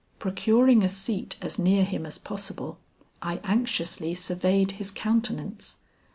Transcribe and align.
Procuring 0.17 0.83
a 0.83 0.89
seat 0.89 1.35
as 1.43 1.59
near 1.59 1.83
him 1.83 2.07
as 2.07 2.17
possible, 2.17 2.79
I 3.21 3.39
anxiously 3.43 4.15
surveyed 4.15 4.71
his 4.71 4.89
countenance. 4.89 5.77